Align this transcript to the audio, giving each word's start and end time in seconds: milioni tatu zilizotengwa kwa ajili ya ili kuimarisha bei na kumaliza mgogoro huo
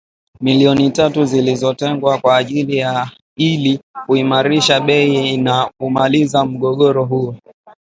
milioni 0.41 0.91
tatu 0.91 1.25
zilizotengwa 1.25 2.17
kwa 2.17 2.37
ajili 2.37 2.77
ya 2.77 3.11
ili 3.35 3.79
kuimarisha 4.05 4.79
bei 4.81 5.37
na 5.37 5.69
kumaliza 5.79 6.45
mgogoro 6.45 7.05
huo 7.05 7.35